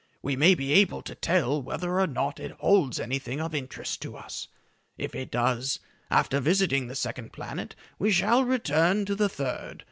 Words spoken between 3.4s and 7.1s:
interest to us. If it does, after visiting the